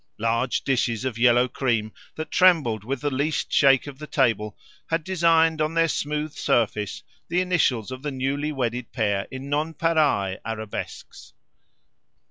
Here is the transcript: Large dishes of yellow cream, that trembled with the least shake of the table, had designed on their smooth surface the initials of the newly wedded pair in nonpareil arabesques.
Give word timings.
Large 0.17 0.63
dishes 0.63 1.05
of 1.05 1.19
yellow 1.19 1.47
cream, 1.47 1.91
that 2.15 2.31
trembled 2.31 2.83
with 2.83 3.01
the 3.01 3.11
least 3.11 3.53
shake 3.53 3.85
of 3.85 3.99
the 3.99 4.07
table, 4.07 4.57
had 4.87 5.03
designed 5.03 5.61
on 5.61 5.75
their 5.75 5.87
smooth 5.87 6.33
surface 6.33 7.03
the 7.27 7.39
initials 7.39 7.91
of 7.91 8.01
the 8.01 8.09
newly 8.09 8.51
wedded 8.51 8.91
pair 8.93 9.27
in 9.29 9.47
nonpareil 9.47 10.39
arabesques. 10.43 11.33